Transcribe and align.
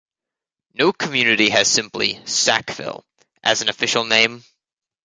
No 0.73 0.91
community 0.93 1.49
has 1.51 1.67
simply 1.67 2.19
"Sackville" 2.25 3.05
as 3.43 3.61
an 3.61 3.69
official 3.69 4.03
name. 4.03 4.43